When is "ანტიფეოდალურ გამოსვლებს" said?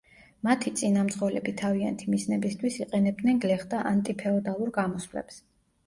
3.95-5.45